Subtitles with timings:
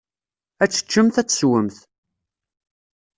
[0.63, 1.77] Ad teččemt, ad teswemt.